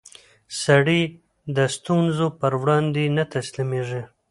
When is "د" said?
1.55-1.57